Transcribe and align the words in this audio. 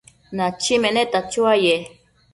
Nachi 0.37 0.75
meneta 0.83 1.19
chuaye 1.31 1.75